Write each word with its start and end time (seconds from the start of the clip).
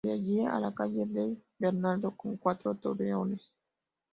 De 0.03 0.11
allí 0.13 0.43
a 0.43 0.59
la 0.59 0.73
calle 0.73 1.05
D. 1.05 1.37
Bernardo, 1.59 2.15
con 2.17 2.35
cuatro 2.35 2.73
torreones. 2.75 3.51